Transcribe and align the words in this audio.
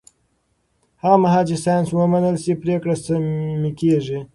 هغه 1.01 1.17
مهال 1.23 1.43
چې 1.49 1.55
ساینس 1.63 1.89
ومنل 1.91 2.35
شي، 2.43 2.53
پرېکړې 2.63 2.95
سمې 3.05 3.71
کېږي. 3.79 4.19